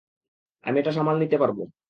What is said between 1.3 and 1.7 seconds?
পারবো।